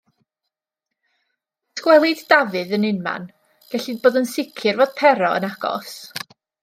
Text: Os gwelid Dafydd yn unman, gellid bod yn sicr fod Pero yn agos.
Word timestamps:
Os 1.75 1.83
gwelid 1.87 2.23
Dafydd 2.33 2.73
yn 2.79 2.87
unman, 2.89 3.27
gellid 3.75 4.01
bod 4.07 4.19
yn 4.23 4.29
sicr 4.33 4.81
fod 4.81 4.97
Pero 5.03 5.31
yn 5.41 5.47
agos. 5.51 5.95